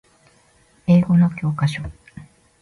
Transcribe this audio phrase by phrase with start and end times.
[0.87, 1.83] 英語の教科書